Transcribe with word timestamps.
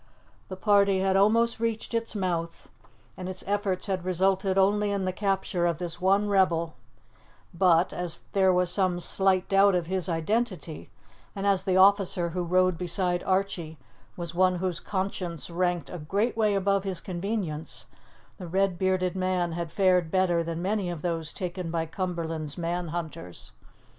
The 0.47 0.55
party 0.55 1.01
had 1.01 1.15
almost 1.15 1.59
reached 1.59 1.93
its 1.93 2.15
mouth, 2.15 2.71
and 3.15 3.29
its 3.29 3.43
efforts 3.45 3.85
had 3.85 4.03
resulted 4.03 4.57
only 4.57 4.89
in 4.89 5.05
the 5.05 5.13
capture 5.13 5.67
of 5.67 5.77
this 5.77 6.01
one 6.01 6.27
rebel; 6.27 6.73
but, 7.53 7.93
as 7.93 8.21
there 8.33 8.51
was 8.51 8.71
some 8.71 8.99
slight 8.99 9.47
doubt 9.47 9.75
of 9.75 9.85
his 9.85 10.09
identity, 10.09 10.89
and 11.35 11.45
as 11.45 11.65
the 11.65 11.77
officer 11.77 12.29
who 12.29 12.41
rode 12.41 12.79
beside 12.79 13.21
Archie 13.25 13.77
was 14.17 14.33
one 14.33 14.55
whose 14.55 14.79
conscience 14.79 15.51
ranked 15.51 15.91
a 15.91 15.99
great 15.99 16.35
way 16.35 16.55
above 16.55 16.83
his 16.83 16.99
convenience, 16.99 17.85
the 18.39 18.47
red 18.47 18.79
bearded 18.79 19.15
man 19.15 19.51
had 19.51 19.71
fared 19.71 20.09
better 20.09 20.43
than 20.43 20.63
many 20.63 20.89
of 20.89 21.03
those 21.03 21.31
taken 21.31 21.69
by 21.69 21.85
Cumberland's 21.85 22.57
man 22.57 22.87
hunters. 22.87 23.51